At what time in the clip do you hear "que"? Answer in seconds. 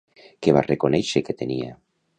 0.45-0.55, 1.29-1.39